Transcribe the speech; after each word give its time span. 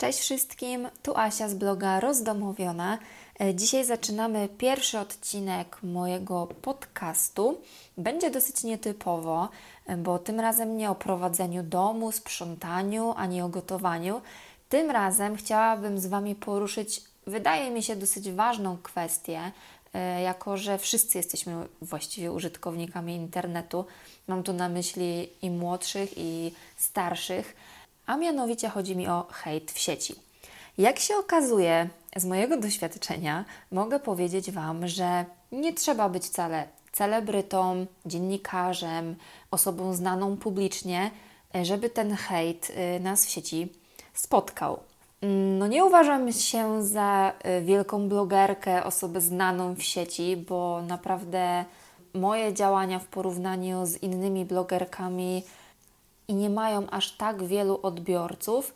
Cześć 0.00 0.18
wszystkim, 0.18 0.88
tu 1.02 1.16
Asia 1.16 1.48
z 1.48 1.54
bloga 1.54 2.00
Rozdomowiona. 2.00 2.98
E, 3.40 3.54
Dzisiaj 3.54 3.84
zaczynamy 3.84 4.48
pierwszy 4.58 4.98
odcinek 4.98 5.78
mojego 5.82 6.46
podcastu. 6.46 7.60
Będzie 7.98 8.30
dosyć 8.30 8.64
nietypowo, 8.64 9.48
e, 9.86 9.96
bo 9.96 10.18
tym 10.18 10.40
razem 10.40 10.76
nie 10.76 10.90
o 10.90 10.94
prowadzeniu 10.94 11.62
domu, 11.62 12.12
sprzątaniu 12.12 13.14
ani 13.16 13.42
o 13.42 13.48
gotowaniu. 13.48 14.20
Tym 14.68 14.90
razem 14.90 15.36
chciałabym 15.36 15.98
z 15.98 16.06
Wami 16.06 16.34
poruszyć, 16.34 17.02
wydaje 17.26 17.70
mi 17.70 17.82
się, 17.82 17.96
dosyć 17.96 18.30
ważną 18.30 18.78
kwestię, 18.82 19.52
e, 19.94 20.22
jako 20.22 20.56
że 20.56 20.78
wszyscy 20.78 21.18
jesteśmy 21.18 21.66
właściwie 21.82 22.32
użytkownikami 22.32 23.14
internetu. 23.14 23.84
Mam 24.28 24.42
tu 24.42 24.52
na 24.52 24.68
myśli 24.68 25.28
i 25.42 25.50
młodszych, 25.50 26.10
i 26.16 26.52
starszych 26.76 27.56
a 28.10 28.16
mianowicie 28.16 28.68
chodzi 28.68 28.96
mi 28.96 29.08
o 29.08 29.26
hejt 29.32 29.72
w 29.72 29.78
sieci. 29.78 30.14
Jak 30.78 30.98
się 30.98 31.16
okazuje, 31.16 31.88
z 32.16 32.24
mojego 32.24 32.56
doświadczenia 32.66 33.44
mogę 33.72 34.00
powiedzieć 34.00 34.50
Wam, 34.50 34.88
że 34.88 35.24
nie 35.52 35.72
trzeba 35.72 36.08
być 36.08 36.24
wcale 36.24 36.68
celebrytą, 36.92 37.86
dziennikarzem, 38.06 39.16
osobą 39.50 39.94
znaną 39.94 40.36
publicznie, 40.36 41.10
żeby 41.62 41.90
ten 41.90 42.16
hejt 42.16 42.70
y, 42.70 43.00
nas 43.00 43.26
w 43.26 43.28
sieci 43.28 43.72
spotkał. 44.14 44.80
No 45.58 45.66
nie 45.66 45.84
uważam 45.84 46.32
się 46.32 46.82
za 46.82 47.32
y, 47.58 47.62
wielką 47.62 48.08
blogerkę, 48.08 48.84
osobę 48.84 49.20
znaną 49.20 49.74
w 49.74 49.82
sieci, 49.82 50.36
bo 50.36 50.82
naprawdę 50.82 51.64
moje 52.14 52.54
działania 52.54 52.98
w 52.98 53.06
porównaniu 53.06 53.86
z 53.86 54.02
innymi 54.02 54.44
blogerkami 54.44 55.42
i 56.30 56.34
nie 56.34 56.50
mają 56.50 56.90
aż 56.90 57.12
tak 57.12 57.44
wielu 57.44 57.80
odbiorców, 57.82 58.74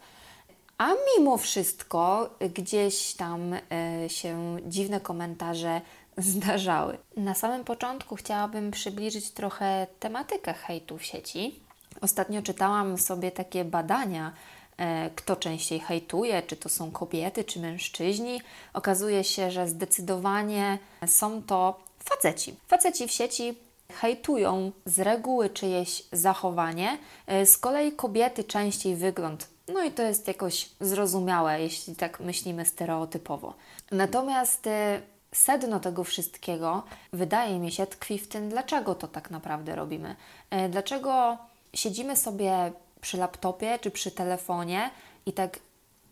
a 0.79 0.89
mimo 1.17 1.37
wszystko 1.37 2.31
gdzieś 2.55 3.15
tam 3.15 3.53
y, 3.53 3.61
się 4.09 4.57
dziwne 4.67 5.01
komentarze 5.01 5.81
zdarzały. 6.19 6.99
Na 7.17 7.35
samym 7.35 7.65
początku 7.65 8.17
chciałabym 8.17 8.71
przybliżyć 8.71 9.31
trochę 9.31 9.87
tematykę 10.01 10.55
hejtu 10.55 10.99
w 10.99 11.05
sieci. 11.05 11.61
Ostatnio 12.01 12.43
czytałam 12.43 12.99
sobie 12.99 13.31
takie 13.31 13.65
badania, 13.65 14.33
e, 14.77 15.11
kto 15.11 15.37
częściej 15.37 15.81
hejtuje, 15.81 16.43
czy 16.43 16.57
to 16.57 16.69
są 16.69 16.91
kobiety, 16.91 17.45
czy 17.45 17.61
mężczyźni. 17.61 18.41
Okazuje 18.73 19.25
się, 19.25 19.51
że 19.51 19.69
zdecydowanie 19.69 20.79
są 21.07 21.43
to 21.43 21.81
faceci. 21.99 22.55
Faceci 22.69 23.09
w 23.09 23.13
sieci 23.13 23.64
hejtują 23.95 24.73
z 24.85 24.99
reguły 24.99 25.51
czyjeś 25.51 26.03
zachowanie, 26.13 26.99
e, 27.27 27.47
z 27.47 27.59
kolei 27.59 27.93
kobiety 27.93 28.45
częściej 28.45 28.97
wygląd. 28.97 29.49
No 29.69 29.83
i 29.83 29.91
to 29.91 30.03
jest 30.03 30.29
jakoś 30.29 30.71
zrozumiałe, 30.81 31.61
jeśli 31.61 31.97
tak 31.97 32.21
myślimy 32.21 32.67
stereotypowo. 32.67 33.55
Natomiast 33.91 34.67
e, 34.67 35.01
sedno 35.33 35.81
tego 35.81 36.05
wszystkiego, 36.05 36.83
wydaje 37.13 37.59
mi 37.59 37.73
się, 37.73 37.87
tkwi 37.87 38.19
w 38.19 38.29
tym, 38.29 38.49
dlaczego 38.49 38.95
to 38.95 39.09
tak 39.09 39.31
naprawdę 39.31 39.75
robimy. 39.75 40.17
E, 40.51 40.69
dlaczego 40.69 41.39
siedzimy 41.75 42.17
sobie 42.17 42.73
przy 43.01 43.17
laptopie 43.17 43.79
czy 43.79 43.91
przy 43.91 44.11
telefonie 44.11 44.91
i 45.27 45.33
tak 45.33 45.59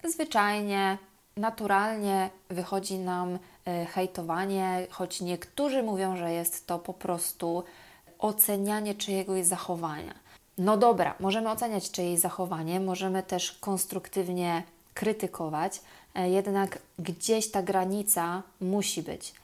zwyczajnie, 0.05 0.99
naturalnie 1.37 2.31
wychodzi 2.49 2.99
nam 2.99 3.39
hejtowanie, 3.65 4.87
choć 4.91 5.21
niektórzy 5.21 5.83
mówią, 5.83 6.17
że 6.17 6.33
jest 6.33 6.67
to 6.67 6.79
po 6.79 6.95
prostu 6.95 7.65
ocenianie 8.19 8.95
czyjegoś 8.95 9.47
zachowania. 9.47 10.15
No 10.59 10.77
dobra, 10.77 11.15
możemy 11.21 11.51
oceniać 11.51 11.91
czyjeś 11.91 12.21
zachowanie, 12.21 12.81
możemy 12.81 13.23
też 13.23 13.53
konstruktywnie 13.53 14.63
krytykować, 14.95 15.81
e, 16.15 16.31
jednak 16.31 16.79
gdzieś 16.99 17.51
ta 17.51 17.63
granica 17.63 18.43
musi 18.61 19.03
być. 19.03 19.35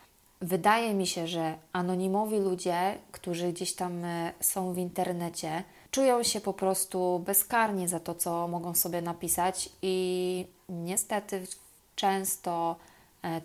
Wydaje 0.40 0.94
mi 0.94 1.06
się, 1.06 1.26
że 1.26 1.54
anonimowi 1.72 2.38
ludzie, 2.38 2.98
którzy 3.12 3.52
gdzieś 3.52 3.74
tam 3.74 4.04
e, 4.04 4.32
są 4.40 4.72
w 4.72 4.78
internecie, 4.78 5.62
czują 5.90 6.22
się 6.22 6.40
po 6.40 6.52
prostu 6.52 7.22
bezkarnie 7.26 7.88
za 7.88 8.00
to, 8.00 8.14
co 8.14 8.48
mogą 8.48 8.74
sobie 8.74 9.02
napisać, 9.02 9.68
i 9.82 10.46
niestety 10.68 11.46
często 11.96 12.76
E, 12.76 12.97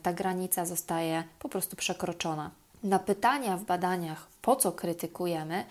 ta 0.04 0.14
granica 0.14 0.66
zostaje 0.66 1.24
po 1.40 1.50
prostu 1.50 1.76
przekroczona. 1.76 2.52
Na 2.84 3.00
pytania 3.00 3.58
w 3.58 3.64
badaniach, 3.64 4.28
po 4.42 4.56
co 4.56 4.72
krytykujemy, 4.72 5.66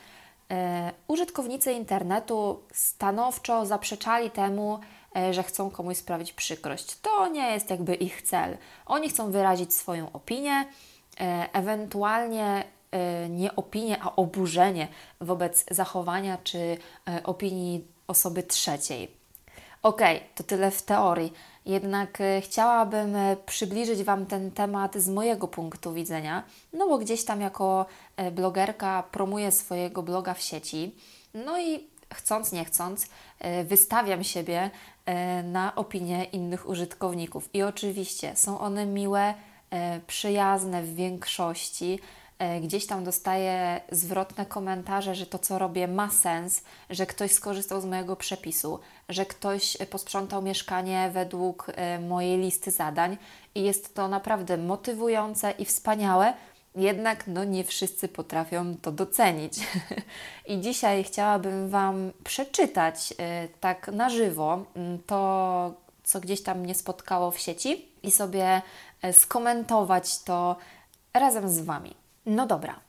e, 0.51 0.93
użytkownicy 1.09 1.73
internetu 1.73 2.61
stanowczo 2.73 3.67
zaprzeczali 3.67 4.31
temu, 4.31 4.81
e, 5.17 5.35
że 5.35 5.43
chcą 5.43 5.71
komuś 5.71 5.97
sprawić 5.97 6.33
przykrość. 6.33 7.01
To 7.01 7.29
nie 7.29 7.53
jest 7.53 7.71
jakby 7.71 7.95
ich 7.95 8.23
cel. 8.23 8.57
Oni 8.87 9.09
chcą 9.09 9.31
wyrazić 9.31 9.75
swoją 9.75 10.13
opinię, 10.13 10.65
ewentualnie 11.53 12.65
nie 13.31 13.57
opinię, 13.57 14.03
a 14.03 14.17
oburzenie 14.17 14.89
wobec 15.21 15.65
zachowania 15.71 16.39
czy 16.45 16.79
opinii 17.25 17.87
osoby 18.07 18.43
trzeciej. 18.43 19.11
Ok, 19.83 20.01
to 20.35 20.43
tyle 20.43 20.71
w 20.71 20.83
teorii. 20.83 21.33
Jednak 21.67 22.21
e, 22.21 22.41
chciałabym 22.41 23.17
e, 23.17 23.37
przybliżyć 23.47 24.03
Wam 24.03 24.27
ten 24.27 24.51
temat 24.51 24.97
z 24.97 25.09
mojego 25.09 25.49
punktu 25.49 25.93
widzenia, 25.93 26.43
no 26.73 26.89
bo 26.89 26.99
gdzieś 26.99 27.25
tam 27.25 27.41
jako 27.41 27.87
e, 28.17 28.31
blogerka 28.31 29.03
promuję 29.03 29.53
swojego 29.53 30.03
bloga 30.03 30.35
w 30.35 30.43
sieci, 30.43 30.95
no 31.35 31.61
i 31.61 31.87
chcąc, 32.15 32.53
nie 32.53 32.65
chcąc, 32.65 33.07
wystawiam 33.65 34.25
siebie 34.25 34.71
na 35.45 35.75
opinie 35.75 36.25
innych 36.25 36.69
użytkowników. 36.69 37.49
I 37.55 37.63
oczywiście 37.63 38.37
są 38.37 38.61
one 38.61 38.87
miłe, 38.87 39.35
przyjazne 40.07 40.83
w 40.83 40.95
większości, 40.95 41.99
gdzieś 42.63 42.87
tam 42.87 43.05
dostaję 43.05 43.81
zwrotne 43.91 44.47
komentarze, 44.47 45.15
że 45.15 45.27
to, 45.27 45.39
co 45.39 45.59
robię, 45.59 45.89
ma 45.89 46.11
sens, 46.11 46.63
że 46.91 47.07
ktoś 47.07 47.33
skorzystał 47.33 47.81
z 47.81 47.85
mojego 47.85 48.17
przepisu, 48.17 48.81
że 49.09 49.27
ktoś 49.27 49.77
posprzątał 49.91 50.43
mieszkanie 50.43 51.11
według 51.13 51.67
e, 51.75 51.99
mojej 51.99 52.39
listy 52.39 52.71
zadań 52.71 53.17
i 53.55 53.63
jest 53.63 53.95
to 53.95 54.09
naprawdę 54.09 54.57
motywujące 54.57 55.51
i 55.51 55.65
wspaniałe. 55.65 56.35
Jednak 56.75 57.27
no, 57.27 57.45
nie 57.45 57.65
wszyscy 57.65 58.09
potrafią 58.09 58.77
to 58.83 58.93
docenić. 58.93 59.55
I 60.49 60.61
dzisiaj 60.61 61.05
chciałabym 61.05 61.69
Wam 61.69 62.13
przeczytać 62.25 63.15
e, 63.19 63.49
tak 63.61 63.89
na 63.89 64.11
żywo 64.11 64.65
to, 65.07 65.75
co 66.05 66.21
gdzieś 66.21 66.43
tam 66.43 66.59
mnie 66.59 66.75
spotkało 66.75 67.31
w 67.31 67.39
sieci 67.39 67.89
i 68.03 68.11
sobie 68.11 68.63
skomentować 69.13 70.23
to 70.23 70.57
razem 71.15 71.49
z 71.49 71.61
Wami. 71.61 72.02
No 72.27 72.47
dobra. 72.47 72.81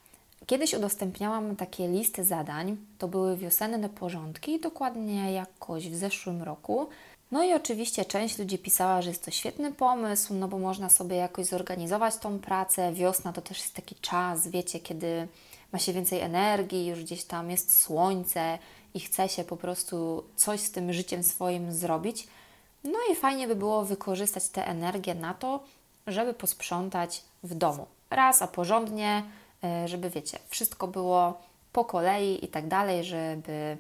Kiedyś 0.46 0.74
udostępniałam 0.74 1.56
takie 1.56 1.88
listy 1.88 2.24
zadań. 2.24 2.78
To 2.98 3.08
były 3.08 3.38
wiosenne 3.38 3.90
porządki, 3.90 4.60
dokładnie 4.60 5.34
jakoś 5.34 5.90
w 5.90 5.96
zeszłym 5.96 6.44
roku. 6.44 6.88
No 7.32 7.44
i 7.44 7.54
oczywiście 7.54 8.06
część 8.06 8.38
ludzi 8.38 8.58
pisała, 8.58 9.02
że 9.02 9.10
jest 9.10 9.26
to 9.26 9.32
świetny 9.32 9.72
pomysł, 9.72 10.34
no 10.34 10.48
bo 10.48 10.60
można 10.60 10.90
sobie 10.90 11.16
jakoś 11.16 11.46
zorganizować 11.46 12.18
tą 12.18 12.40
pracę. 12.40 12.94
Wiosna 12.94 13.34
to 13.34 13.42
też 13.42 13.60
jest 13.60 13.74
taki 13.74 13.96
czas, 13.96 14.48
wiecie, 14.48 14.80
kiedy 14.80 15.28
ma 15.72 15.80
się 15.80 15.94
więcej 15.94 16.20
energii, 16.20 16.88
już 16.88 17.04
gdzieś 17.04 17.24
tam 17.24 17.52
jest 17.52 17.82
słońce 17.82 18.60
i 18.94 19.00
chce 19.00 19.30
się 19.30 19.44
po 19.44 19.58
prostu 19.58 20.24
coś 20.36 20.60
z 20.60 20.72
tym 20.72 20.94
życiem 20.94 21.24
swoim 21.24 21.72
zrobić. 21.72 22.28
No 22.84 23.00
i 23.12 23.16
fajnie 23.16 23.48
by 23.48 23.56
było 23.56 23.86
wykorzystać 23.86 24.50
tę 24.50 24.68
energię 24.68 25.16
na 25.16 25.34
to, 25.34 25.64
żeby 26.08 26.34
posprzątać 26.34 27.22
w 27.44 27.56
domu 27.56 27.86
raz, 28.16 28.42
a 28.42 28.48
porządnie, 28.48 29.24
e, 29.64 29.88
żeby 29.88 30.10
wiecie, 30.10 30.40
wszystko 30.50 30.88
było 30.88 31.42
po 31.74 31.86
kolei 31.86 32.46
i 32.46 32.48
tak 32.48 32.68
dalej, 32.68 33.04
żeby, 33.04 33.78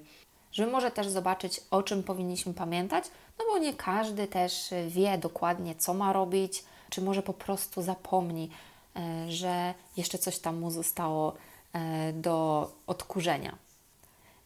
żeby 0.51 0.71
może 0.71 0.91
też 0.91 1.07
zobaczyć, 1.07 1.61
o 1.71 1.83
czym 1.83 2.03
powinniśmy 2.03 2.53
pamiętać, 2.53 3.05
no 3.39 3.45
bo 3.51 3.57
nie 3.57 3.73
każdy 3.73 4.27
też 4.27 4.69
wie 4.87 5.17
dokładnie, 5.17 5.75
co 5.75 5.93
ma 5.93 6.13
robić, 6.13 6.63
czy 6.89 7.01
może 7.01 7.23
po 7.23 7.33
prostu 7.33 7.81
zapomni, 7.81 8.49
e, 8.95 9.31
że 9.31 9.73
jeszcze 9.97 10.17
coś 10.17 10.39
tam 10.39 10.59
mu 10.59 10.71
zostało 10.71 11.33
e, 11.73 12.13
do 12.13 12.69
odkurzenia. 12.87 13.55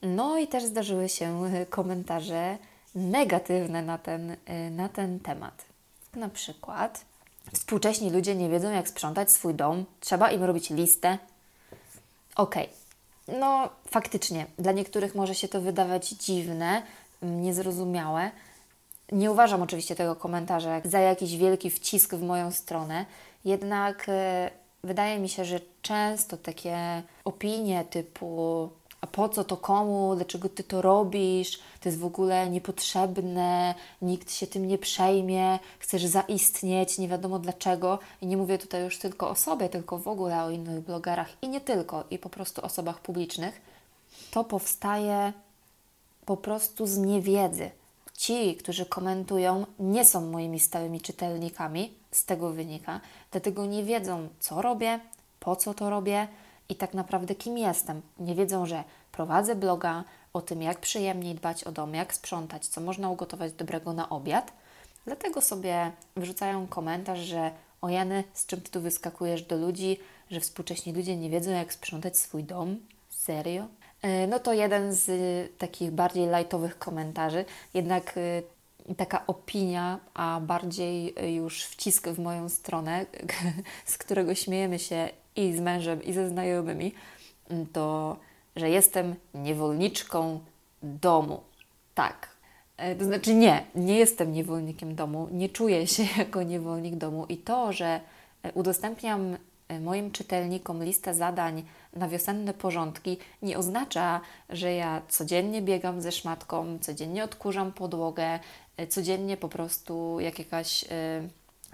No 0.01 0.38
i 0.38 0.47
też 0.47 0.63
zdarzyły 0.63 1.09
się 1.09 1.45
komentarze 1.69 2.57
negatywne 2.95 3.81
na 3.81 3.97
ten, 3.97 4.38
na 4.71 4.89
ten 4.89 5.19
temat. 5.19 5.65
Na 6.15 6.29
przykład 6.29 7.06
Współcześni 7.53 8.09
ludzie 8.09 8.35
nie 8.35 8.49
wiedzą, 8.49 8.71
jak 8.71 8.89
sprzątać 8.89 9.31
swój 9.31 9.53
dom, 9.53 9.85
trzeba 9.99 10.31
im 10.31 10.44
robić 10.44 10.69
listę. 10.69 11.17
Okej, 12.35 12.69
okay. 13.27 13.39
no 13.39 13.69
faktycznie, 13.89 14.45
dla 14.59 14.71
niektórych 14.71 15.15
może 15.15 15.35
się 15.35 15.47
to 15.47 15.61
wydawać 15.61 16.09
dziwne, 16.09 16.81
mm, 17.21 17.41
niezrozumiałe. 17.41 18.31
Nie 19.11 19.31
uważam 19.31 19.61
oczywiście 19.61 19.95
tego 19.95 20.15
komentarza 20.15 20.81
za 20.85 20.99
jakiś 20.99 21.38
wielki 21.38 21.69
wcisk 21.69 22.15
w 22.15 22.21
moją 22.21 22.51
stronę, 22.51 23.05
jednak 23.45 24.05
e, 24.09 24.50
wydaje 24.83 25.19
mi 25.19 25.29
się, 25.29 25.45
że 25.45 25.59
często 25.81 26.38
takie 26.38 27.03
opinie 27.25 27.85
typu 27.85 28.69
a 29.01 29.07
po 29.07 29.29
co 29.29 29.44
to 29.44 29.57
komu, 29.57 30.15
dlaczego 30.15 30.49
ty 30.49 30.63
to 30.63 30.81
robisz, 30.81 31.59
to 31.79 31.89
jest 31.89 31.99
w 31.99 32.05
ogóle 32.05 32.49
niepotrzebne, 32.49 33.75
nikt 34.01 34.31
się 34.31 34.47
tym 34.47 34.67
nie 34.67 34.77
przejmie, 34.77 35.59
chcesz 35.79 36.05
zaistnieć, 36.05 36.97
nie 36.97 37.07
wiadomo 37.07 37.39
dlaczego. 37.39 37.99
I 38.21 38.27
nie 38.27 38.38
mówię 38.38 38.57
tutaj 38.57 38.83
już 38.83 38.99
tylko 38.99 39.29
o 39.29 39.35
sobie, 39.35 39.69
tylko 39.69 39.97
w 39.97 40.07
ogóle 40.07 40.44
o 40.44 40.49
innych 40.49 40.79
blogerach. 40.79 41.29
I 41.41 41.49
nie 41.49 41.61
tylko, 41.61 42.03
i 42.11 42.19
po 42.19 42.29
prostu 42.29 42.65
osobach 42.65 43.01
publicznych. 43.01 43.61
To 44.31 44.44
powstaje 44.44 45.33
po 46.25 46.38
prostu 46.38 46.88
z 46.88 46.97
niewiedzy. 46.97 47.71
Ci, 48.13 48.55
którzy 48.55 48.85
komentują, 48.85 49.65
nie 49.79 50.05
są 50.05 50.31
moimi 50.31 50.59
stałymi 50.59 51.01
czytelnikami, 51.01 51.93
z 52.11 52.25
tego 52.25 52.51
wynika, 52.51 53.01
dlatego 53.31 53.65
nie 53.65 53.83
wiedzą, 53.83 54.27
co 54.39 54.61
robię, 54.61 55.00
po 55.39 55.55
co 55.55 55.73
to 55.73 55.89
robię 55.89 56.27
i 56.69 56.75
tak 56.75 56.93
naprawdę 56.93 57.35
kim 57.35 57.57
jestem. 57.57 58.01
Nie 58.19 58.35
wiedzą, 58.35 58.65
że 58.65 58.83
prowadzę 59.11 59.55
bloga 59.55 60.03
o 60.33 60.41
tym, 60.41 60.61
jak 60.61 60.79
przyjemniej 60.79 61.35
dbać 61.35 61.63
o 61.63 61.71
dom, 61.71 61.93
jak 61.93 62.13
sprzątać, 62.13 62.67
co 62.67 62.81
można 62.81 63.09
ugotować 63.09 63.53
dobrego 63.53 63.93
na 63.93 64.09
obiad. 64.09 64.53
Dlatego 65.05 65.41
sobie 65.41 65.91
wrzucają 66.15 66.67
komentarz, 66.67 67.19
że 67.19 67.51
o 67.81 67.89
Jany, 67.89 68.23
z 68.33 68.45
czym 68.45 68.61
ty 68.61 68.71
tu 68.71 68.81
wyskakujesz 68.81 69.41
do 69.41 69.57
ludzi, 69.57 69.99
że 70.31 70.39
współcześni 70.39 70.93
ludzie 70.93 71.17
nie 71.17 71.29
wiedzą, 71.29 71.51
jak 71.51 71.73
sprzątać 71.73 72.17
swój 72.17 72.43
dom? 72.43 72.77
Serio? 73.09 73.67
E, 74.01 74.27
no 74.27 74.39
to 74.39 74.53
jeden 74.53 74.93
z 74.93 75.09
takich 75.57 75.91
bardziej 75.91 76.27
lightowych 76.37 76.79
komentarzy. 76.79 77.45
Jednak 77.73 78.13
e, 78.17 78.41
taka 78.95 79.27
opinia, 79.27 79.99
a 80.13 80.39
bardziej 80.41 81.15
już 81.35 81.63
wcisk 81.63 82.07
w 82.07 82.19
moją 82.19 82.49
stronę, 82.49 83.05
z 83.85 83.97
którego 83.97 84.35
śmiejemy 84.35 84.79
się 84.79 85.09
i 85.38 85.56
z 85.56 85.60
mężem, 85.60 86.04
i 86.04 86.13
ze 86.13 86.30
znajomymi, 86.30 86.94
to, 87.74 88.18
że 88.56 88.69
jestem 88.69 89.16
niewolniczką 89.34 90.39
domu. 90.84 91.39
Tak. 91.95 92.28
E, 92.78 92.95
to 92.95 93.06
znaczy 93.06 93.36
nie, 93.36 93.66
nie 93.75 93.98
jestem 93.98 94.31
niewolnikiem 94.31 94.95
domu, 94.95 95.28
nie 95.31 95.50
czuję 95.50 95.88
się 95.88 96.04
jako 96.24 96.44
niewolnik 96.44 96.95
domu 96.95 97.25
i 97.30 97.38
to, 97.38 97.74
że 97.74 98.00
udostępniam 98.54 99.38
moim 99.81 100.12
czytelnikom 100.12 100.84
listę 100.84 101.13
zadań 101.13 101.63
na 101.94 102.07
wiosenne 102.07 102.54
porządki 102.54 103.18
nie 103.42 103.57
oznacza, 103.57 104.22
że 104.50 104.74
ja 104.74 105.01
codziennie 105.10 105.62
biegam 105.62 106.01
ze 106.01 106.12
szmatką, 106.12 106.80
codziennie 106.81 107.24
odkurzam 107.24 107.72
podłogę, 107.72 108.39
e, 108.78 108.88
codziennie 108.88 109.38
po 109.38 109.50
prostu 109.50 110.19
jak 110.19 110.39
jakaś 110.39 110.86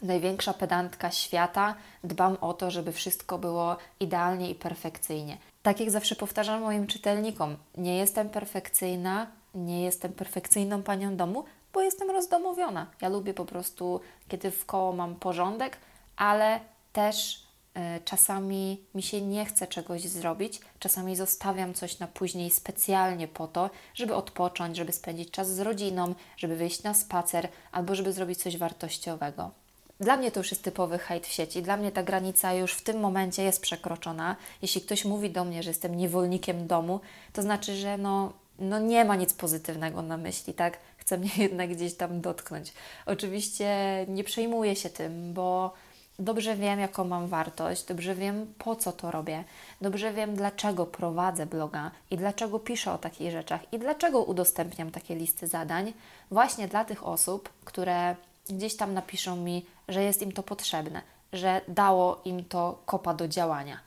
największa 0.04 0.54
pedantka 0.54 1.12
świata 1.12 1.76
dbam 2.04 2.38
o 2.42 2.54
to, 2.54 2.72
żeby 2.72 2.92
wszystko 2.92 3.38
było 3.38 3.78
idealnie 4.00 4.50
i 4.50 4.56
perfekcyjnie. 4.56 5.38
Tak 5.64 5.80
jak 5.80 5.92
zawsze 5.92 6.16
powtarzam 6.16 6.62
moim 6.62 6.88
czytelnikom, 6.88 7.58
nie 7.78 7.98
jestem 7.98 8.30
perfekcyjna, 8.30 9.28
nie 9.56 9.84
jestem 9.84 10.14
perfekcyjną 10.14 10.84
panią 10.84 11.16
domu, 11.16 11.44
bo 11.74 11.82
jestem 11.82 12.12
rozdomowiona. 12.12 12.88
Ja 13.02 13.10
lubię 13.10 13.34
po 13.34 13.46
prostu, 13.46 14.00
kiedy 14.28 14.52
w 14.52 14.66
koło 14.66 14.94
mam 14.94 15.16
porządek, 15.16 15.78
ale 16.16 16.60
też 16.94 17.44
E, 17.74 18.00
czasami 18.06 18.82
mi 18.96 19.04
się 19.04 19.22
nie 19.22 19.46
chce 19.46 19.68
czegoś 19.68 20.02
zrobić, 20.02 20.60
czasami 20.80 21.16
zostawiam 21.16 21.74
coś 21.74 22.00
na 22.00 22.08
później 22.08 22.52
specjalnie 22.52 23.28
po 23.28 23.48
to, 23.48 23.70
żeby 23.94 24.16
odpocząć, 24.16 24.78
żeby 24.78 24.92
spędzić 24.92 25.32
czas 25.32 25.50
z 25.56 25.60
rodziną, 25.60 26.16
żeby 26.38 26.56
wyjść 26.56 26.84
na 26.84 26.94
spacer 26.94 27.48
albo 27.72 27.96
żeby 27.96 28.14
zrobić 28.14 28.44
coś 28.44 28.58
wartościowego. 28.58 29.52
Dla 30.00 30.18
mnie 30.18 30.32
to 30.32 30.40
już 30.40 30.52
jest 30.52 30.64
typowy 30.64 31.00
hejt 31.00 31.28
w 31.28 31.32
sieci. 31.32 31.62
Dla 31.62 31.78
mnie 31.78 31.92
ta 31.92 32.04
granica 32.04 32.54
już 32.54 32.74
w 32.74 32.82
tym 32.82 33.00
momencie 33.00 33.44
jest 33.44 33.62
przekroczona. 33.62 34.36
Jeśli 34.62 34.82
ktoś 34.82 35.06
mówi 35.06 35.30
do 35.30 35.46
mnie, 35.46 35.64
że 35.64 35.70
jestem 35.70 35.98
niewolnikiem 35.98 36.68
domu, 36.68 37.00
to 37.34 37.42
znaczy, 37.42 37.76
że 37.76 37.98
no, 37.98 38.34
no 38.60 38.80
nie 38.80 39.06
ma 39.06 39.16
nic 39.16 39.34
pozytywnego 39.34 40.02
na 40.02 40.18
myśli, 40.18 40.54
tak? 40.54 40.78
Chce 40.98 41.18
mnie 41.18 41.30
jednak 41.48 41.70
gdzieś 41.70 41.96
tam 41.96 42.22
dotknąć. 42.22 42.74
Oczywiście 43.06 43.68
nie 44.08 44.24
przejmuję 44.24 44.76
się 44.76 44.90
tym, 44.90 45.34
bo 45.34 45.74
Dobrze 46.20 46.56
wiem, 46.56 46.80
jaką 46.80 47.04
mam 47.04 47.28
wartość, 47.28 47.86
dobrze 47.86 48.16
wiem, 48.16 48.54
po 48.58 48.76
co 48.76 48.92
to 48.92 49.12
robię, 49.12 49.44
dobrze 49.82 50.14
wiem, 50.14 50.36
dlaczego 50.36 50.86
prowadzę 50.86 51.46
bloga 51.46 51.92
i 52.12 52.18
dlaczego 52.18 52.60
piszę 52.60 52.94
o 52.94 52.98
takich 52.98 53.32
rzeczach 53.32 53.74
i 53.74 53.80
dlaczego 53.80 54.24
udostępniam 54.24 54.92
takie 54.92 55.16
listy 55.16 55.48
zadań, 55.48 55.94
właśnie 56.32 56.68
dla 56.68 56.86
tych 56.86 57.08
osób, 57.08 57.50
które 57.66 58.16
gdzieś 58.50 58.78
tam 58.78 58.94
napiszą 58.94 59.36
mi, 59.36 59.66
że 59.88 60.04
jest 60.04 60.22
im 60.22 60.32
to 60.32 60.44
potrzebne, 60.44 61.02
że 61.34 61.62
dało 61.68 62.22
im 62.26 62.46
to 62.46 62.80
kopa 62.86 63.14
do 63.14 63.28
działania, 63.28 63.80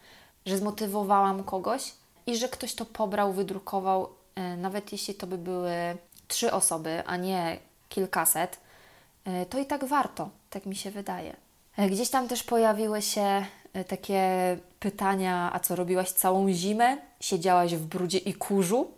że 0.47 0.59
zmotywowałam 0.59 1.45
kogoś 1.45 1.93
i 2.27 2.37
że 2.37 2.49
ktoś 2.49 2.75
to 2.75 2.85
pobrał, 2.85 3.33
wydrukował, 3.33 4.09
e, 4.35 4.57
nawet 4.57 4.93
jeśli 4.93 5.15
to 5.15 5.27
by 5.27 5.39
były 5.39 5.73
trzy 6.29 6.53
osoby, 6.53 7.03
a 7.07 7.17
nie 7.17 7.59
kilkaset, 7.89 8.59
e, 9.25 9.47
to 9.47 9.59
i 9.59 9.67
tak 9.67 9.85
warto, 9.85 10.29
tak 10.51 10.67
mi 10.67 10.77
się 10.77 10.91
wydaje. 10.91 11.37
E, 11.77 11.91
gdzieś 11.91 12.11
tam 12.11 12.29
też 12.29 12.43
pojawiły 12.43 13.03
się 13.03 13.47
takie 13.89 14.21
pytania, 14.81 15.51
a 15.53 15.61
co 15.61 15.77
robiłaś 15.77 16.11
całą 16.11 16.53
zimę? 16.53 16.97
Siedziałaś 17.21 17.75
w 17.75 17.87
brudzie 17.87 18.19
i 18.19 18.35
kurzu? 18.35 18.91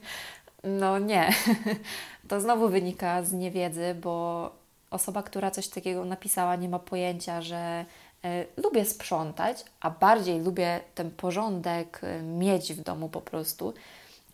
no 0.80 0.98
nie. 0.98 1.32
to 2.28 2.40
znowu 2.40 2.68
wynika 2.68 3.22
z 3.22 3.32
niewiedzy, 3.32 3.94
bo 3.94 4.50
osoba, 4.90 5.22
która 5.22 5.50
coś 5.50 5.68
takiego 5.68 6.04
napisała, 6.04 6.56
nie 6.56 6.68
ma 6.68 6.78
pojęcia, 6.78 7.42
że 7.42 7.84
y, 8.24 8.62
lubię 8.62 8.84
sprzątać, 8.84 9.64
a 9.80 9.90
bardziej 9.90 10.40
lubię 10.40 10.80
ten 10.94 11.10
porządek 11.10 12.00
y, 12.04 12.22
mieć 12.22 12.72
w 12.72 12.82
domu 12.82 13.08
po 13.08 13.20
prostu. 13.20 13.74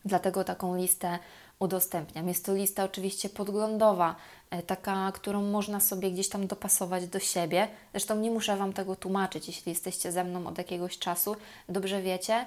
Dlatego 0.05 0.45
taką 0.45 0.77
listę 0.77 1.19
udostępniam. 1.59 2.29
Jest 2.29 2.45
to 2.45 2.55
lista 2.55 2.85
oczywiście 2.85 3.29
podglądowa, 3.29 4.17
e, 4.51 4.63
taka, 4.63 5.13
którą 5.13 5.43
można 5.43 5.81
sobie 5.81 6.11
gdzieś 6.11 6.29
tam 6.29 6.47
dopasować 6.47 7.07
do 7.07 7.19
siebie. 7.19 7.69
Zresztą 7.93 8.17
nie 8.17 8.31
muszę 8.31 8.57
Wam 8.57 8.73
tego 8.73 8.97
tłumaczyć, 8.97 9.47
jeśli 9.47 9.71
jesteście 9.71 10.13
ze 10.13 10.25
mną 10.25 10.47
od 10.47 10.59
jakiegoś 10.59 10.99
czasu. 10.99 11.37
Dobrze 11.69 12.03
wiecie, 12.03 12.47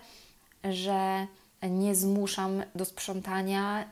że 0.63 1.27
nie 1.61 1.95
zmuszam 1.95 2.63
do 2.75 2.85
sprzątania, 2.85 3.85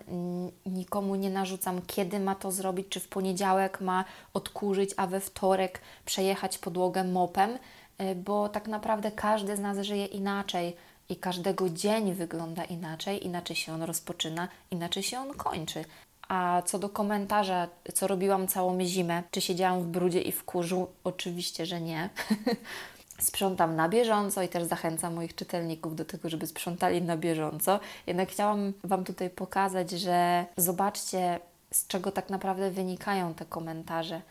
nikomu 0.65 1.15
nie 1.15 1.29
narzucam, 1.29 1.81
kiedy 1.87 2.19
ma 2.19 2.35
to 2.35 2.51
zrobić, 2.51 2.87
czy 2.89 2.99
w 2.99 3.07
poniedziałek 3.07 3.81
ma 3.81 4.05
odkurzyć, 4.33 4.91
a 4.97 5.07
we 5.07 5.19
wtorek 5.19 5.81
przejechać 6.05 6.57
podłogę 6.57 7.03
mopem, 7.03 7.57
e, 7.97 8.15
bo 8.15 8.49
tak 8.49 8.67
naprawdę 8.67 9.11
każdy 9.11 9.57
z 9.57 9.59
nas 9.59 9.77
żyje 9.77 10.05
inaczej 10.05 10.75
i 11.09 11.15
każdego 11.15 11.69
dzień 11.69 12.13
wygląda 12.13 12.63
inaczej, 12.63 13.25
inaczej 13.25 13.55
się 13.55 13.73
on 13.73 13.83
rozpoczyna, 13.83 14.47
inaczej 14.71 15.03
się 15.03 15.19
on 15.19 15.33
kończy. 15.33 15.85
A 16.27 16.61
co 16.65 16.79
do 16.79 16.89
komentarza, 16.89 17.67
co 17.93 18.07
robiłam 18.07 18.47
całą 18.47 18.85
zimę, 18.85 19.23
czy 19.31 19.41
siedziałam 19.41 19.83
w 19.83 19.87
brudzie 19.87 20.21
i 20.21 20.31
w 20.31 20.43
kurzu? 20.43 20.87
Oczywiście, 21.03 21.65
że 21.65 21.81
nie. 21.81 22.09
Sprzątam 23.19 23.75
na 23.75 23.89
bieżąco 23.89 24.41
i 24.41 24.47
też 24.47 24.63
zachęcam 24.63 25.13
moich 25.13 25.35
czytelników 25.35 25.95
do 25.95 26.05
tego, 26.05 26.29
żeby 26.29 26.47
sprzątali 26.47 27.01
na 27.01 27.17
bieżąco. 27.17 27.79
Jednak 28.07 28.29
chciałam 28.29 28.73
Wam 28.83 29.03
tutaj 29.03 29.29
pokazać, 29.29 29.91
że 29.91 30.45
zobaczcie, 30.57 31.39
z 31.71 31.87
czego 31.87 32.11
tak 32.11 32.29
naprawdę 32.29 32.71
wynikają 32.71 33.33
te 33.33 33.45
komentarze. 33.45 34.21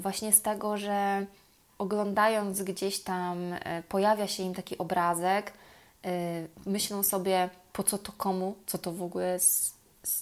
Właśnie 0.00 0.32
z 0.32 0.42
tego, 0.42 0.76
że 0.76 1.26
oglądając 1.78 2.62
gdzieś 2.62 3.00
tam, 3.00 3.38
e, 3.52 3.82
pojawia 3.88 4.26
się 4.26 4.42
im 4.42 4.54
taki 4.54 4.78
obrazek, 4.78 5.52
Y, 6.06 6.48
myślą 6.66 7.02
sobie, 7.02 7.50
po 7.72 7.82
co 7.82 7.98
to 7.98 8.12
komu, 8.12 8.54
co 8.66 8.78
to 8.78 8.92
w 8.92 9.02
ogóle 9.02 9.32
jest, 9.32 9.76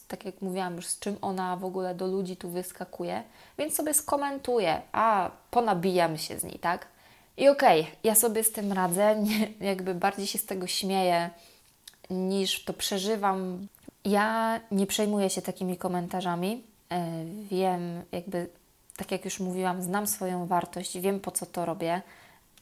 tak 0.09 0.25
jak 0.25 0.43
mówiłam 0.43 0.77
już, 0.77 0.87
z 0.87 0.99
czym 0.99 1.17
ona 1.21 1.57
w 1.57 1.65
ogóle 1.65 1.95
do 1.95 2.07
ludzi 2.07 2.37
tu 2.37 2.51
wyskakuje, 2.51 3.23
więc 3.59 3.75
sobie 3.75 3.95
skomentuję, 3.95 4.83
a 4.93 5.31
ponabijam 5.51 6.19
się 6.19 6.39
z 6.39 6.45
niej, 6.45 6.59
tak? 6.59 6.87
I 7.37 7.49
okej, 7.49 7.81
okay, 7.81 7.93
ja 8.05 8.15
sobie 8.15 8.45
z 8.45 8.53
tym 8.53 8.73
radzę, 8.73 9.17
nie, 9.27 9.49
jakby 9.61 9.95
bardziej 9.95 10.27
się 10.27 10.39
z 10.39 10.47
tego 10.47 10.67
śmieję, 10.67 11.31
niż 12.11 12.65
to 12.65 12.73
przeżywam. 12.73 13.67
Ja 14.05 14.61
nie 14.71 14.87
przejmuję 14.87 15.31
się 15.31 15.43
takimi 15.43 15.77
komentarzami. 15.77 16.63
E, 16.91 17.25
wiem, 17.51 18.03
jakby, 18.13 18.49
tak 18.97 19.13
jak 19.13 19.25
już 19.25 19.41
mówiłam, 19.41 19.83
znam 19.83 20.07
swoją 20.07 20.47
wartość, 20.47 20.99
wiem 20.99 21.21
po 21.21 21.31
co 21.31 21.47
to 21.47 21.67
robię. 21.67 22.03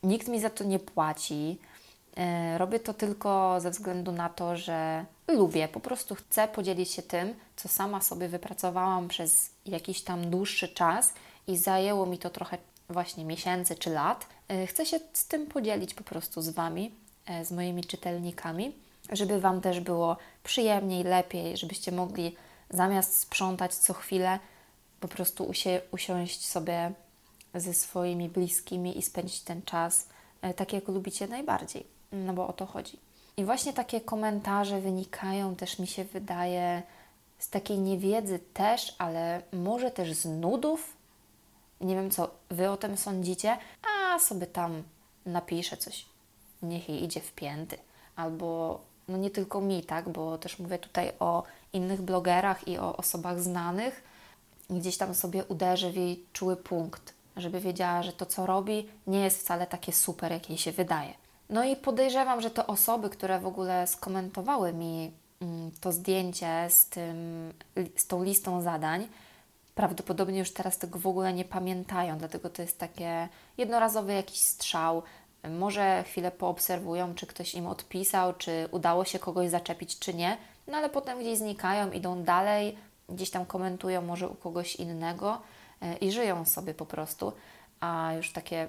Nikt 0.02 0.28
mi 0.28 0.40
za 0.40 0.50
to 0.50 0.64
nie 0.64 0.78
płaci. 0.78 1.58
E, 2.16 2.58
robię 2.58 2.80
to 2.80 2.94
tylko 2.94 3.60
ze 3.60 3.70
względu 3.70 4.12
na 4.12 4.28
to, 4.28 4.56
że 4.56 5.04
lubię, 5.28 5.68
po 5.68 5.80
prostu 5.80 6.14
chcę 6.14 6.48
podzielić 6.48 6.90
się 6.90 7.02
tym, 7.02 7.34
co 7.56 7.68
sama 7.68 8.00
sobie 8.00 8.28
wypracowałam 8.28 9.08
przez 9.08 9.50
jakiś 9.66 10.02
tam 10.02 10.30
dłuższy 10.30 10.68
czas 10.68 11.14
i 11.46 11.56
zajęło 11.56 12.06
mi 12.06 12.18
to 12.18 12.30
trochę 12.30 12.58
właśnie 12.88 13.24
miesięcy 13.24 13.76
czy 13.76 13.90
lat. 13.90 14.26
E, 14.48 14.66
chcę 14.66 14.86
się 14.86 15.00
z 15.12 15.26
tym 15.26 15.46
podzielić 15.46 15.94
po 15.94 16.04
prostu 16.04 16.42
z 16.42 16.48
Wami, 16.48 16.94
e, 17.26 17.44
z 17.44 17.52
moimi 17.52 17.84
czytelnikami, 17.84 18.72
żeby 19.12 19.40
Wam 19.40 19.60
też 19.60 19.80
było 19.80 20.16
przyjemniej, 20.44 21.04
lepiej, 21.04 21.56
żebyście 21.56 21.92
mogli 21.92 22.36
zamiast 22.70 23.20
sprzątać 23.20 23.74
co 23.74 23.92
chwilę, 23.94 24.38
po 25.00 25.08
prostu 25.08 25.44
usi- 25.44 25.80
usiąść 25.92 26.46
sobie 26.48 26.92
ze 27.54 27.74
swoimi 27.74 28.28
bliskimi 28.28 28.98
i 28.98 29.02
spędzić 29.02 29.40
ten 29.40 29.62
czas 29.62 30.06
tak, 30.56 30.72
jak 30.72 30.88
lubicie 30.88 31.28
najbardziej 31.28 31.92
no 32.12 32.32
bo 32.32 32.46
o 32.48 32.52
to 32.52 32.66
chodzi. 32.66 32.98
I 33.36 33.44
właśnie 33.44 33.72
takie 33.72 34.00
komentarze 34.00 34.80
wynikają 34.80 35.56
też, 35.56 35.78
mi 35.78 35.86
się 35.86 36.04
wydaje, 36.04 36.82
z 37.38 37.50
takiej 37.50 37.78
niewiedzy 37.78 38.38
też, 38.54 38.94
ale 38.98 39.42
może 39.52 39.90
też 39.90 40.12
z 40.12 40.24
nudów. 40.24 40.96
Nie 41.80 41.94
wiem, 41.94 42.10
co 42.10 42.30
Wy 42.50 42.70
o 42.70 42.76
tym 42.76 42.96
sądzicie, 42.96 43.58
a 44.12 44.18
sobie 44.18 44.46
tam 44.46 44.82
napiszę 45.26 45.76
coś. 45.76 46.06
Niech 46.62 46.88
jej 46.88 47.04
idzie 47.04 47.20
w 47.20 47.32
pięty. 47.32 47.78
Albo, 48.16 48.80
no 49.08 49.16
nie 49.16 49.30
tylko 49.30 49.60
mi, 49.60 49.82
tak, 49.82 50.08
bo 50.08 50.38
też 50.38 50.58
mówię 50.58 50.78
tutaj 50.78 51.12
o 51.20 51.42
innych 51.72 52.02
blogerach 52.02 52.68
i 52.68 52.78
o 52.78 52.96
osobach 52.96 53.40
znanych. 53.40 54.02
Gdzieś 54.70 54.96
tam 54.96 55.14
sobie 55.14 55.44
uderzę 55.44 55.90
w 55.90 55.96
jej 55.96 56.24
czuły 56.32 56.56
punkt, 56.56 57.14
żeby 57.36 57.60
wiedziała, 57.60 58.02
że 58.02 58.12
to, 58.12 58.26
co 58.26 58.46
robi, 58.46 58.88
nie 59.06 59.20
jest 59.20 59.40
wcale 59.40 59.66
takie 59.66 59.92
super, 59.92 60.32
jak 60.32 60.48
jej 60.48 60.58
się 60.58 60.72
wydaje. 60.72 61.14
No 61.50 61.64
i 61.64 61.76
podejrzewam, 61.76 62.40
że 62.40 62.50
te 62.50 62.66
osoby, 62.66 63.10
które 63.10 63.40
w 63.40 63.46
ogóle 63.46 63.86
skomentowały 63.86 64.72
mi 64.72 65.12
mm, 65.40 65.70
to 65.80 65.92
zdjęcie 65.92 66.66
z, 66.70 66.86
tym, 66.86 67.16
z 67.96 68.06
tą 68.06 68.22
listą 68.22 68.62
zadań, 68.62 69.08
prawdopodobnie 69.74 70.38
już 70.38 70.52
teraz 70.52 70.78
tego 70.78 70.98
w 70.98 71.06
ogóle 71.06 71.32
nie 71.32 71.44
pamiętają, 71.44 72.18
dlatego 72.18 72.50
to 72.50 72.62
jest 72.62 72.78
takie 72.78 73.28
jednorazowy 73.58 74.12
jakiś 74.12 74.40
strzał. 74.40 75.02
Może 75.50 76.04
chwilę 76.06 76.30
poobserwują, 76.30 77.14
czy 77.14 77.26
ktoś 77.26 77.54
im 77.54 77.66
odpisał, 77.66 78.34
czy 78.34 78.68
udało 78.70 79.04
się 79.04 79.18
kogoś 79.18 79.50
zaczepić, 79.50 79.98
czy 79.98 80.14
nie, 80.14 80.36
no 80.66 80.76
ale 80.76 80.90
potem 80.90 81.20
gdzieś 81.20 81.38
znikają, 81.38 81.90
idą 81.90 82.22
dalej, 82.22 82.78
gdzieś 83.08 83.30
tam 83.30 83.46
komentują 83.46 84.02
może 84.02 84.28
u 84.28 84.34
kogoś 84.34 84.76
innego 84.76 85.42
e, 85.80 85.96
i 85.96 86.12
żyją 86.12 86.44
sobie 86.44 86.74
po 86.74 86.86
prostu. 86.86 87.32
A 87.80 88.12
już 88.16 88.32
takie 88.32 88.68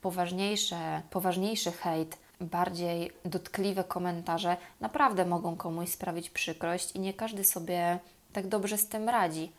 poważniejsze, 0.00 1.02
poważniejszy 1.10 1.72
hejt, 1.72 2.18
bardziej 2.40 3.12
dotkliwe 3.24 3.84
komentarze 3.84 4.56
naprawdę 4.80 5.26
mogą 5.26 5.56
komuś 5.56 5.88
sprawić 5.88 6.30
przykrość 6.30 6.96
i 6.96 7.00
nie 7.00 7.14
każdy 7.14 7.44
sobie 7.44 7.98
tak 8.32 8.46
dobrze 8.46 8.78
z 8.78 8.88
tym 8.88 9.08
radzi. 9.08 9.52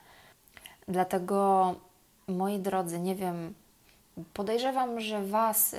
Dlatego, 0.87 1.75
moi 2.27 2.59
drodzy, 2.59 2.99
nie 2.99 3.15
wiem, 3.15 3.53
podejrzewam, 4.33 4.99
że 4.99 5.25
Was 5.25 5.73
y, 5.73 5.77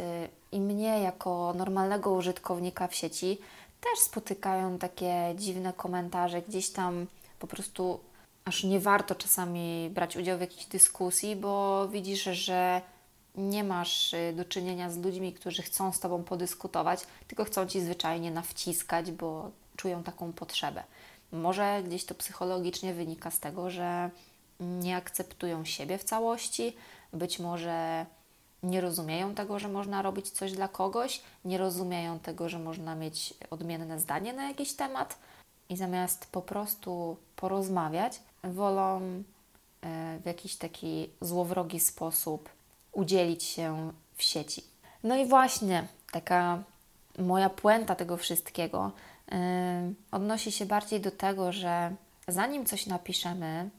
i 0.52 0.60
mnie, 0.60 1.00
jako 1.00 1.54
normalnego 1.56 2.12
użytkownika 2.12 2.88
w 2.88 2.94
sieci, 2.94 3.38
też 3.80 3.98
spotykają 3.98 4.78
takie 4.78 5.34
dziwne 5.36 5.72
komentarze, 5.72 6.42
gdzieś 6.42 6.70
tam 6.70 7.06
po 7.38 7.46
prostu 7.46 8.00
aż 8.44 8.64
nie 8.64 8.80
warto 8.80 9.14
czasami 9.14 9.90
brać 9.94 10.16
udziału 10.16 10.38
w 10.38 10.40
jakiejś 10.40 10.66
dyskusji, 10.66 11.36
bo 11.36 11.88
widzisz, 11.88 12.22
że 12.22 12.80
nie 13.34 13.64
masz 13.64 14.14
y, 14.14 14.32
do 14.36 14.44
czynienia 14.44 14.90
z 14.90 14.98
ludźmi, 14.98 15.32
którzy 15.32 15.62
chcą 15.62 15.92
z 15.92 16.00
Tobą 16.00 16.24
podyskutować, 16.24 17.00
tylko 17.28 17.44
chcą 17.44 17.66
Ci 17.66 17.80
zwyczajnie 17.80 18.30
nawciskać, 18.30 19.12
bo 19.12 19.50
czują 19.76 20.02
taką 20.02 20.32
potrzebę. 20.32 20.84
Może 21.32 21.82
gdzieś 21.86 22.04
to 22.04 22.14
psychologicznie 22.14 22.94
wynika 22.94 23.30
z 23.30 23.40
tego, 23.40 23.70
że 23.70 24.10
nie 24.62 24.96
akceptują 24.96 25.64
siebie 25.64 25.98
w 25.98 26.04
całości, 26.04 26.76
być 27.12 27.38
może 27.38 28.06
nie 28.62 28.80
rozumieją 28.80 29.34
tego, 29.34 29.58
że 29.58 29.68
można 29.68 30.02
robić 30.02 30.30
coś 30.30 30.52
dla 30.52 30.68
kogoś, 30.68 31.22
nie 31.44 31.58
rozumieją 31.58 32.18
tego, 32.18 32.48
że 32.48 32.58
można 32.58 32.94
mieć 32.94 33.34
odmienne 33.50 34.00
zdanie 34.00 34.32
na 34.32 34.48
jakiś 34.48 34.72
temat 34.72 35.18
i 35.68 35.76
zamiast 35.76 36.26
po 36.32 36.42
prostu 36.42 37.16
porozmawiać, 37.36 38.20
wolą 38.44 39.00
e, 39.00 40.18
w 40.22 40.26
jakiś 40.26 40.56
taki 40.56 41.10
złowrogi 41.20 41.80
sposób 41.80 42.48
udzielić 42.92 43.42
się 43.42 43.92
w 44.16 44.22
sieci. 44.22 44.64
No 45.04 45.16
i 45.16 45.26
właśnie 45.26 45.86
taka 46.12 46.62
moja 47.18 47.50
puenta 47.50 47.94
tego 47.94 48.16
wszystkiego 48.16 48.90
yy, 49.30 49.38
odnosi 50.10 50.52
się 50.52 50.66
bardziej 50.66 51.00
do 51.00 51.10
tego, 51.10 51.52
że 51.52 51.94
zanim 52.28 52.66
coś 52.66 52.86
napiszemy, 52.86 53.70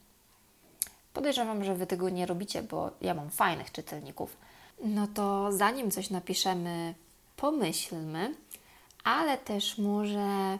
podejrzewam, 1.13 1.63
że 1.63 1.75
Wy 1.75 1.87
tego 1.87 2.09
nie 2.09 2.25
robicie, 2.25 2.63
bo 2.63 2.91
ja 3.01 3.13
mam 3.13 3.29
fajnych 3.29 3.71
czytelników, 3.71 4.37
no 4.83 5.07
to 5.07 5.51
zanim 5.51 5.91
coś 5.91 6.09
napiszemy, 6.09 6.93
pomyślmy, 7.35 8.35
ale 9.03 9.37
też 9.37 9.77
może 9.77 10.57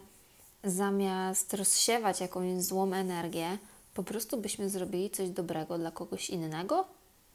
zamiast 0.64 1.54
rozsiewać 1.54 2.22
jakąś 2.22 2.62
złą 2.62 2.94
energię, 2.94 3.58
po 3.94 4.04
prostu 4.04 4.38
byśmy 4.38 4.70
zrobili 4.70 5.10
coś 5.10 5.30
dobrego 5.30 5.78
dla 5.78 5.92
kogoś 5.92 6.30
innego, 6.30 6.86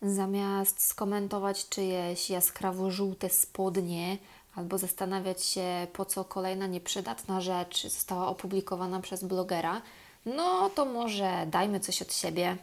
Zamiast 0.02 0.87
skomentować 0.87 1.68
czyjeś 1.68 2.30
jaskrawo-żółte 2.30 3.30
spodnie 3.30 4.18
albo 4.54 4.78
zastanawiać 4.78 5.44
się, 5.44 5.87
po 5.92 6.04
co 6.04 6.25
kolejna 6.25 6.66
nieprzydatna 6.66 7.40
rzecz 7.40 7.82
została 7.88 8.28
opublikowana 8.28 9.00
przez 9.00 9.25
blogera, 9.25 9.82
no 10.26 10.70
to 10.70 10.84
może 10.84 11.46
dajmy 11.46 11.80
coś 11.80 12.02
od 12.02 12.14
siebie, 12.14 12.56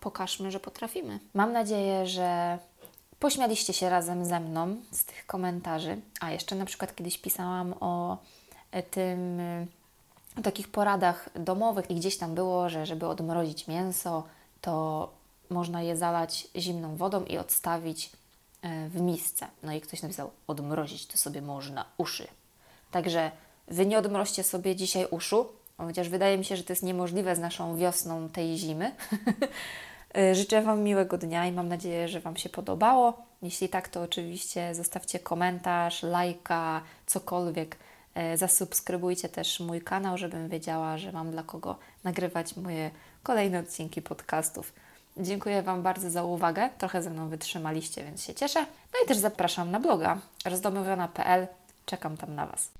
pokażmy, 0.00 0.50
że 0.50 0.60
potrafimy. 0.60 1.20
Mam 1.34 1.52
nadzieję, 1.52 2.06
że 2.06 2.58
pośmialiście 3.20 3.72
się 3.72 3.90
razem 3.90 4.24
ze 4.24 4.40
mną 4.40 4.76
z 4.90 5.04
tych 5.04 5.26
komentarzy. 5.26 6.00
A 6.20 6.30
jeszcze 6.30 6.56
na 6.56 6.64
przykład 6.64 6.94
kiedyś 6.94 7.18
pisałam 7.18 7.74
o 7.80 8.18
tym, 8.90 9.40
o 10.38 10.42
takich 10.42 10.68
poradach 10.68 11.28
domowych 11.34 11.90
i 11.90 11.94
gdzieś 11.94 12.18
tam 12.18 12.34
było, 12.34 12.68
że 12.68 12.86
żeby 12.86 13.06
odmrozić 13.06 13.68
mięso, 13.68 14.24
to 14.60 15.08
można 15.50 15.82
je 15.82 15.96
zalać 15.96 16.48
zimną 16.56 16.96
wodą 16.96 17.24
i 17.24 17.38
odstawić 17.38 18.10
e, 18.62 18.88
w 18.88 19.00
misce. 19.00 19.46
No 19.62 19.72
i 19.72 19.80
ktoś 19.80 20.02
napisał, 20.02 20.30
odmrozić 20.46 21.06
to 21.06 21.18
sobie 21.18 21.42
można 21.42 21.84
uszy. 21.98 22.28
Także 22.90 23.30
Wy 23.70 23.86
nie 23.86 23.98
odmroźcie 23.98 24.42
sobie 24.42 24.76
dzisiaj 24.76 25.06
uszu, 25.10 25.48
chociaż 25.76 26.08
wydaje 26.08 26.38
mi 26.38 26.44
się, 26.44 26.56
że 26.56 26.64
to 26.64 26.72
jest 26.72 26.82
niemożliwe 26.82 27.36
z 27.36 27.38
naszą 27.38 27.76
wiosną 27.76 28.28
tej 28.28 28.58
zimy. 28.58 28.94
E, 30.16 30.34
życzę 30.34 30.62
Wam 30.62 30.82
miłego 30.82 31.18
dnia 31.18 31.46
i 31.46 31.52
mam 31.52 31.68
nadzieję, 31.68 32.08
że 32.08 32.20
Wam 32.20 32.36
się 32.36 32.48
podobało. 32.48 33.22
Jeśli 33.42 33.68
tak, 33.68 33.88
to 33.88 34.02
oczywiście 34.02 34.74
zostawcie 34.74 35.18
komentarz, 35.18 36.02
lajka, 36.02 36.82
cokolwiek. 37.06 37.76
E, 38.14 38.36
zasubskrybujcie 38.36 39.28
też 39.28 39.60
mój 39.60 39.80
kanał, 39.80 40.18
żebym 40.18 40.48
wiedziała, 40.48 40.98
że 40.98 41.12
mam 41.12 41.30
dla 41.30 41.42
kogo 41.42 41.76
nagrywać 42.04 42.56
moje 42.56 42.90
kolejne 43.22 43.58
odcinki 43.58 44.02
podcastów. 44.02 44.72
Dziękuję 45.16 45.62
Wam 45.62 45.82
bardzo 45.82 46.10
za 46.10 46.24
uwagę. 46.24 46.70
Trochę 46.78 47.02
ze 47.02 47.10
mną 47.10 47.28
wytrzymaliście, 47.28 48.04
więc 48.04 48.24
się 48.24 48.34
cieszę. 48.34 48.60
No 48.60 49.00
i 49.04 49.08
też 49.08 49.16
zapraszam 49.16 49.70
na 49.70 49.80
bloga 49.80 50.18
rozdomowiona.pl. 50.44 51.46
Czekam 51.86 52.16
tam 52.16 52.34
na 52.34 52.46
Was. 52.46 52.70